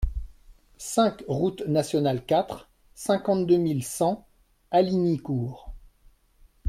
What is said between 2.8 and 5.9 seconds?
cinquante-deux mille cent Hallignicourt